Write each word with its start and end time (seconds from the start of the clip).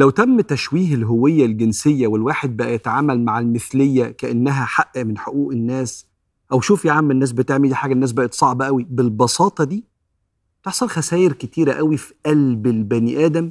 لو 0.00 0.10
تم 0.10 0.40
تشويه 0.40 0.94
الهوية 0.94 1.46
الجنسية 1.46 2.06
والواحد 2.06 2.56
بقى 2.56 2.74
يتعامل 2.74 3.24
مع 3.24 3.38
المثلية 3.38 4.04
كأنها 4.10 4.64
حق 4.64 4.98
من 4.98 5.18
حقوق 5.18 5.52
الناس 5.52 6.06
أو 6.52 6.60
شوف 6.60 6.84
يا 6.84 6.92
عم 6.92 7.10
الناس 7.10 7.32
بتعمل 7.32 7.68
دي 7.68 7.74
حاجة 7.74 7.92
الناس 7.92 8.12
بقت 8.12 8.34
صعبة 8.34 8.66
قوي 8.66 8.86
بالبساطة 8.90 9.64
دي 9.64 9.84
تحصل 10.64 10.88
خسائر 10.88 11.32
كتيرة 11.32 11.72
قوي 11.72 11.96
في 11.96 12.14
قلب 12.26 12.66
البني 12.66 13.26
آدم 13.26 13.50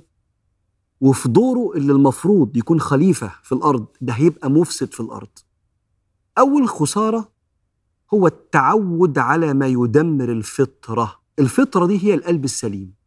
وفي 1.01 1.29
دوره 1.29 1.77
اللي 1.77 1.93
المفروض 1.93 2.57
يكون 2.57 2.79
خليفة 2.79 3.31
في 3.43 3.51
الأرض 3.51 3.85
ده 4.01 4.13
هيبقى 4.13 4.49
مفسد 4.51 4.93
في 4.93 4.99
الأرض. 4.99 5.29
أول 6.37 6.69
خسارة 6.69 7.29
هو 8.13 8.27
التعود 8.27 9.17
على 9.17 9.53
ما 9.53 9.67
يدمر 9.67 10.31
الفطرة 10.31 11.19
الفطرة 11.39 11.85
دي 11.85 12.03
هي 12.03 12.13
القلب 12.13 12.43
السليم. 12.45 12.98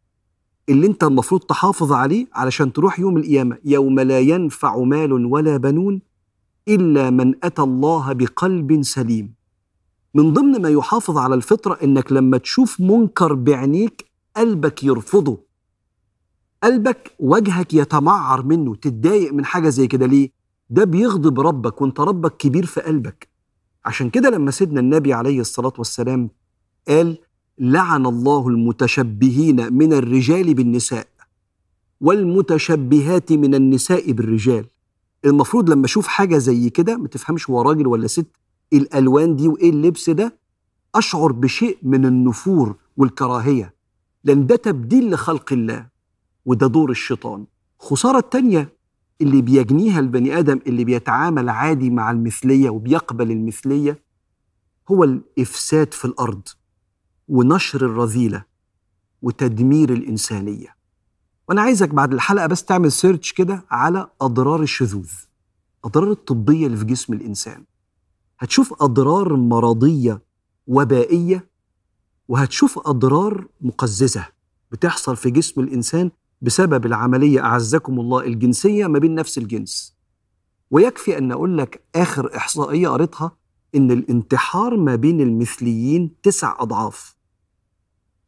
اللي 0.69 0.87
انت 0.87 1.03
المفروض 1.03 1.41
تحافظ 1.41 1.91
عليه 1.93 2.27
علشان 2.33 2.73
تروح 2.73 2.99
يوم 2.99 3.17
القيامة. 3.17 3.57
يوم 3.65 3.99
لا 3.99 4.19
ينفع 4.19 4.77
مال 4.77 5.25
ولا 5.25 5.57
بنون 5.57 6.01
إلا 6.67 7.09
من 7.09 7.33
أتى 7.43 7.61
الله 7.61 8.13
بقلب 8.13 8.81
سليم. 8.81 9.33
من 10.15 10.33
ضمن 10.33 10.61
ما 10.61 10.69
يحافظ 10.69 11.17
على 11.17 11.35
الفطرة 11.35 11.77
إنك 11.83 12.11
لما 12.11 12.37
تشوف 12.37 12.81
منكر 12.81 13.33
بعينيك 13.33 14.05
قلبك 14.37 14.83
يرفضه. 14.83 15.43
قلبك 16.63 17.11
وجهك 17.19 17.73
يتمعر 17.73 18.43
منه 18.45 18.75
تتضايق 18.75 19.33
من 19.33 19.45
حاجة 19.45 19.69
زي 19.69 19.87
كده. 19.87 20.05
ليه؟ 20.05 20.29
ده 20.69 20.83
بيغضب 20.83 21.39
ربك 21.39 21.81
وانت 21.81 21.99
ربك 21.99 22.37
كبير 22.37 22.65
في 22.65 22.81
قلبك. 22.81 23.27
عشان 23.85 24.09
كده 24.09 24.29
لما 24.29 24.51
سيدنا 24.51 24.79
النبي 24.79 25.13
عليه 25.13 25.39
الصلاة 25.39 25.73
والسلام 25.77 26.29
قال 26.87 27.17
لعن 27.59 28.05
الله 28.05 28.47
المتشبهين 28.47 29.73
من 29.73 29.93
الرجال 29.93 30.53
بالنساء 30.53 31.07
والمتشبهات 32.01 33.31
من 33.31 33.55
النساء 33.55 34.11
بالرجال. 34.11 34.65
المفروض 35.25 35.69
لما 35.69 35.85
أشوف 35.85 36.07
حاجة 36.07 36.37
زي 36.37 36.69
كده 36.69 36.97
ما 36.97 37.07
تفهمش 37.07 37.49
هو 37.49 37.61
راجل 37.61 37.87
ولا 37.87 38.07
ست 38.07 38.25
إيه 38.73 38.79
الألوان 38.79 39.35
دي 39.35 39.47
وإيه 39.47 39.69
اللبس 39.69 40.09
ده 40.09 40.37
أشعر 40.95 41.31
بشيء 41.31 41.77
من 41.83 42.05
النفور 42.05 42.75
والكراهية 42.97 43.73
لأن 44.23 44.47
ده 44.47 44.55
تبديل 44.55 45.11
لخلق 45.11 45.53
الله 45.53 45.87
وده 46.45 46.67
دور 46.67 46.91
الشيطان. 46.91 47.45
خسارة 47.79 48.17
التانيه 48.17 48.73
اللي 49.21 49.41
بيجنيها 49.41 49.99
البني 49.99 50.39
آدم 50.39 50.59
اللي 50.67 50.83
بيتعامل 50.83 51.49
عادي 51.49 51.89
مع 51.89 52.11
المثلية 52.11 52.69
وبيقبل 52.69 53.31
المثلية 53.31 53.99
هو 54.91 55.03
الإفساد 55.03 55.93
في 55.93 56.05
الأرض. 56.05 56.47
ونشر 57.27 57.85
الرذيلة 57.85 58.43
وتدمير 59.21 59.93
الإنسانية. 59.93 60.75
وأنا 61.49 61.61
عايزك 61.61 61.89
بعد 61.89 62.13
الحلقة 62.13 62.47
بس 62.47 62.63
تعمل 62.65 62.91
سيرش 62.91 63.31
كده 63.33 63.65
على 63.71 64.07
أضرار 64.21 64.61
الشذوذ 64.61 65.09
اضرار 65.85 66.11
الطبية 66.11 66.65
اللي 66.67 66.77
في 66.77 66.85
جسم 66.85 67.13
الإنسان. 67.13 67.63
هتشوف 68.39 68.83
أضرار 68.83 69.35
مرضية 69.35 70.21
وبائية 70.67 71.47
وهتشوف 72.27 72.79
أضرار 72.87 73.47
مقززة 73.61 74.27
بتحصل 74.71 75.15
في 75.15 75.29
جسم 75.31 75.61
الإنسان 75.61 76.11
بسبب 76.41 76.85
العملية 76.85 77.43
أعزكم 77.45 77.99
الله 77.99 78.19
الجنسية 78.25 78.87
ما 78.87 78.99
بين 78.99 79.15
نفس 79.15 79.37
الجنس. 79.37 79.95
ويكفي 80.71 81.17
أن 81.17 81.31
أقول 81.31 81.57
لك 81.57 81.83
آخر 81.95 82.37
إحصائية 82.37 82.89
قريتها 82.89 83.31
إن 83.75 83.91
الانتحار 83.91 84.77
ما 84.77 84.95
بين 84.95 85.21
المثليين 85.21 86.11
تسع 86.23 86.55
أضعاف. 86.59 87.15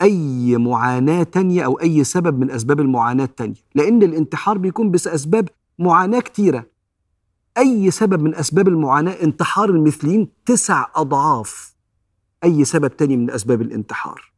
أي 0.02 0.58
معاناة 0.58 1.24
تانية 1.24 1.66
أو 1.66 1.80
أي 1.80 2.04
سبب 2.04 2.40
من 2.40 2.52
أسباب 2.52 2.80
المعاناة 2.80 3.24
التانية. 3.24 3.62
لأن 3.76 4.04
الانتحار 4.04 4.58
بيكون 4.58 4.92
بأسباب 4.92 5.50
معاناة 5.80 6.20
كتيرة. 6.20 6.66
أي 7.58 7.92
سبب 7.92 8.22
من 8.22 8.36
أسباب 8.36 8.68
المعاناة 8.68 9.24
انتحار 9.24 9.70
المثليين 9.70 10.28
تسع 10.46 10.88
أضعاف. 10.96 11.76
أي 12.44 12.66
سبب 12.66 12.98
تاني 12.98 13.18
من 13.18 13.32
أسباب 13.32 13.62
الانتحار. 13.62 14.32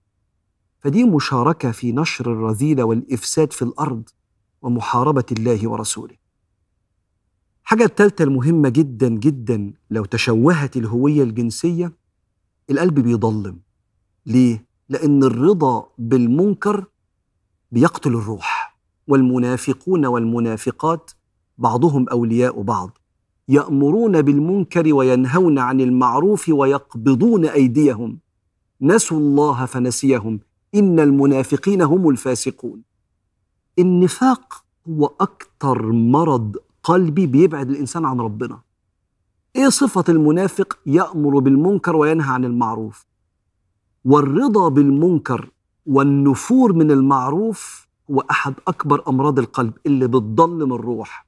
فدي 0.80 1.04
مشاركة 1.04 1.72
في 1.72 1.92
نشر 1.92 2.32
الرذيلة 2.32 2.84
والإفساد 2.84 3.54
في 3.54 3.62
الأرض 3.62 4.10
ومحاربة 4.62 5.26
الله 5.32 5.70
ورسوله. 5.70 6.16
الحاجة 7.68 7.84
الثالثة 7.84 8.24
المهمة 8.24 8.70
جدا 8.70 9.10
جدا 9.10 9.74
لو 9.90 10.06
تشوهت 10.06 10.78
الهوية 10.78 11.24
الجنسية 11.24 11.92
القلب 12.70 13.00
بيضلم 13.00 13.60
ليه؟ 14.26 14.66
لأن 14.90 15.24
الرضا 15.24 15.90
بالمنكر 15.98 16.86
بيقتل 17.72 18.10
الروح. 18.10 18.78
والمنافقون 19.08 20.06
والمنافقات 20.06 21.12
بعضهم 21.58 22.10
أولياء 22.10 22.62
بعض. 22.62 22.98
يأمرون 23.48 24.22
بالمنكر 24.22 24.94
وينهون 24.94 25.60
عن 25.60 25.82
المعروف 25.82 26.50
ويقبضون 26.50 27.46
أيديهم. 27.46 28.20
نسوا 28.82 29.20
الله 29.20 29.66
فنسيهم. 29.66 30.40
إن 30.76 31.00
المنافقين 31.00 31.82
هم 31.82 32.10
الفاسقون. 32.10 32.82
النفاق 33.80 34.64
هو 34.90 35.06
أكثر 35.06 35.92
مرض 35.92 36.56
قلبي 36.88 37.28
بيبعد 37.28 37.70
الإنسان 37.70 38.06
عن 38.06 38.20
ربنا. 38.20 38.60
إيه 39.56 39.70
صفة 39.70 40.04
المنافق 40.10 40.78
يأمر 40.86 41.40
بالمنكر 41.40 41.96
وينهى 41.96 42.34
عن 42.34 42.46
المعروف؟ 42.46 43.06
والرضا 44.06 44.70
بالمنكر 44.70 45.52
والنفور 45.86 46.74
من 46.74 46.92
المعروف 46.92 47.88
هو 48.12 48.20
أحد 48.32 48.54
أكبر 48.68 49.04
أمراض 49.08 49.40
القلب 49.40 49.74
اللي 49.86 50.08
بتضلم 50.08 50.74
الروح 50.74 51.28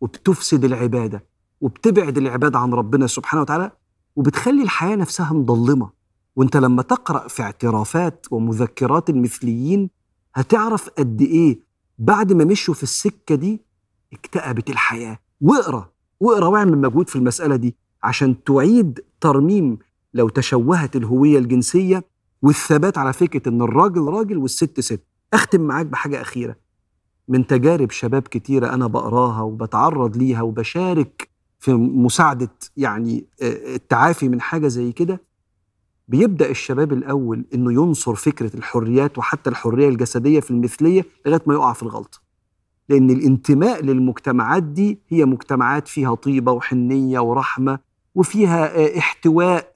وبتفسد 0.00 0.64
العبادة 0.64 1.24
وبتبعد 1.60 2.18
العباد 2.18 2.56
عن 2.56 2.72
ربنا 2.74 3.06
سبحانه 3.06 3.42
وتعالى 3.42 3.70
وبتخلي 4.16 4.62
الحياة 4.62 4.96
نفسها 4.96 5.32
مضلمة. 5.32 5.90
وأنت 6.36 6.56
لما 6.56 6.82
تقرأ 6.82 7.28
في 7.28 7.42
اعترافات 7.42 8.26
ومذكرات 8.30 9.10
المثليين 9.10 9.90
هتعرف 10.34 10.88
قد 10.98 11.22
إيه 11.22 11.60
بعد 11.98 12.32
ما 12.32 12.44
مشوا 12.44 12.74
في 12.74 12.82
السكة 12.82 13.34
دي 13.34 13.69
اكتئبت 14.12 14.70
الحياة. 14.70 15.18
واقرأ 15.40 15.88
واقرأ 16.20 16.46
واعمل 16.46 16.78
مجهود 16.78 17.08
في 17.08 17.16
المسألة 17.16 17.56
دي 17.56 17.76
عشان 18.02 18.44
تعيد 18.44 19.00
ترميم 19.20 19.78
لو 20.14 20.28
تشوهت 20.28 20.96
الهوية 20.96 21.38
الجنسية 21.38 22.04
والثبات 22.42 22.98
على 22.98 23.12
فكرة 23.12 23.48
إن 23.48 23.62
الراجل 23.62 24.04
راجل 24.04 24.38
والست 24.38 24.80
ست. 24.80 25.02
أختم 25.34 25.60
معاك 25.60 25.86
بحاجة 25.86 26.20
أخيرة. 26.20 26.56
من 27.28 27.46
تجارب 27.46 27.90
شباب 27.90 28.22
كتيرة 28.22 28.74
أنا 28.74 28.86
بقراها 28.86 29.42
وبتعرض 29.42 30.16
ليها 30.16 30.42
وبشارك 30.42 31.28
في 31.58 31.72
مساعدة 31.74 32.50
يعني 32.76 33.26
التعافي 33.42 34.28
من 34.28 34.40
حاجة 34.40 34.68
زي 34.68 34.92
كده 34.92 35.20
بيبدأ 36.08 36.50
الشباب 36.50 36.92
الأول 36.92 37.44
إنه 37.54 37.72
ينصر 37.72 38.14
فكرة 38.14 38.56
الحريات 38.56 39.18
وحتى 39.18 39.50
الحرية 39.50 39.88
الجسدية 39.88 40.40
في 40.40 40.50
المثلية 40.50 41.04
لغاية 41.26 41.42
ما 41.46 41.54
يقع 41.54 41.72
في 41.72 41.82
الغلط 41.82 42.22
لأن 42.90 43.10
الانتماء 43.10 43.82
للمجتمعات 43.82 44.62
دي 44.62 44.98
هي 45.08 45.24
مجتمعات 45.24 45.88
فيها 45.88 46.14
طيبة 46.14 46.52
وحنية 46.52 47.20
ورحمة 47.20 47.78
وفيها 48.14 48.98
احتواء. 48.98 49.74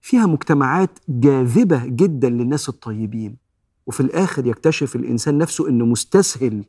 فيها 0.00 0.26
مجتمعات 0.26 0.98
جاذبة 1.08 1.86
جدا 1.86 2.28
للناس 2.28 2.68
الطيبين. 2.68 3.36
وفي 3.86 4.00
الآخر 4.00 4.46
يكتشف 4.46 4.96
الإنسان 4.96 5.38
نفسه 5.38 5.68
أنه 5.68 5.84
مستسهل 5.86 6.64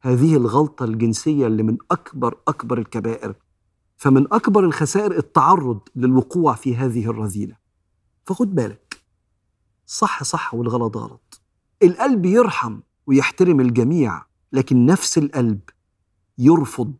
هذه 0.00 0.36
الغلطة 0.36 0.84
الجنسية 0.84 1.46
اللي 1.46 1.62
من 1.62 1.76
أكبر 1.90 2.34
أكبر 2.48 2.78
الكبائر. 2.78 3.34
فمن 3.96 4.26
أكبر 4.32 4.64
الخسائر 4.64 5.16
التعرض 5.18 5.80
للوقوع 5.96 6.54
في 6.54 6.76
هذه 6.76 7.10
الرذيلة. 7.10 7.56
فخد 8.26 8.54
بالك. 8.54 9.00
صح 9.86 10.22
صح 10.22 10.54
والغلط 10.54 10.96
غلط. 10.96 11.40
القلب 11.82 12.26
يرحم 12.26 12.80
ويحترم 13.06 13.60
الجميع. 13.60 14.27
لكن 14.52 14.86
نفس 14.86 15.18
القلب 15.18 15.60
يرفض 16.38 16.92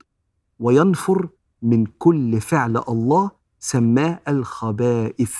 وينفر 0.58 1.28
من 1.62 1.86
كل 1.86 2.40
فعل 2.40 2.76
الله 2.88 3.30
سماه 3.58 4.20
الخبائث. 4.28 5.36